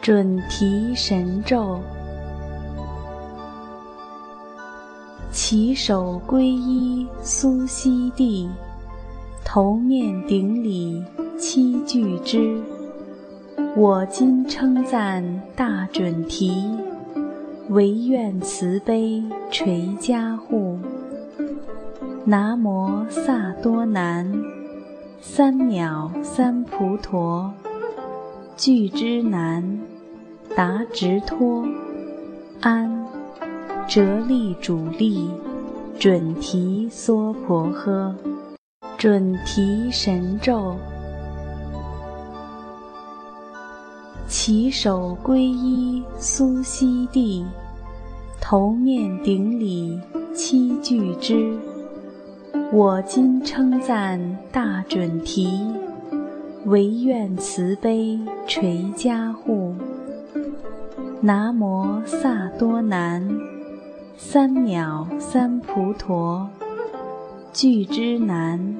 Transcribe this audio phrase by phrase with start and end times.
[0.00, 1.78] 准提神咒。
[5.30, 8.48] 起手皈依苏悉地，
[9.44, 11.04] 头面顶礼
[11.38, 12.60] 七俱之。
[13.76, 15.22] 我今称赞
[15.54, 16.76] 大准提，
[17.68, 20.78] 唯愿慈悲垂加护。
[22.24, 24.32] 南无萨多南，
[25.20, 27.52] 三藐三菩陀，
[28.60, 29.80] 具之难，
[30.54, 31.66] 达直脱，
[32.60, 33.06] 安。
[33.88, 35.30] 折力主力，
[35.98, 38.14] 准提娑婆诃，
[38.98, 40.76] 准提神咒。
[44.28, 47.46] 起手皈依苏悉地，
[48.42, 49.98] 头面顶礼
[50.34, 51.56] 七俱之。
[52.70, 55.48] 我今称赞大准提，
[56.66, 59.74] 唯愿慈悲垂加护。
[61.20, 63.28] 南无萨多南。
[64.16, 66.46] 三藐三菩陀，
[67.54, 68.76] 具之难，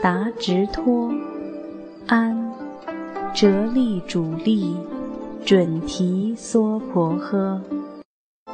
[0.00, 1.12] 达直脱，
[2.06, 2.52] 安，
[3.34, 4.76] 折力主利，
[5.44, 7.60] 准提娑婆诃，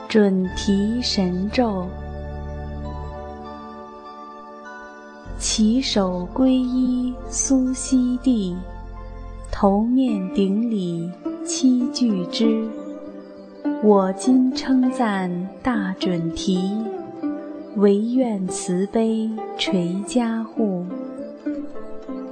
[0.08, 1.86] 准提神咒。
[5.38, 8.56] 起手皈依苏悉地，
[9.52, 11.10] 头面顶礼
[11.44, 12.66] 七具之。
[13.82, 16.72] 我今称赞大准提，
[17.76, 20.86] 唯愿慈悲垂加护。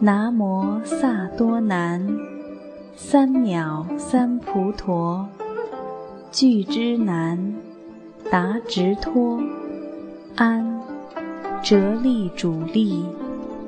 [0.00, 2.06] 南无萨多南，
[2.96, 5.28] 三藐三菩陀，
[6.32, 7.54] 具之难，
[8.30, 9.40] 达直脱，
[10.36, 10.73] 安，
[11.64, 13.02] 折力主力，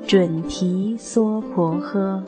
[0.05, 2.21] 准提娑婆诃。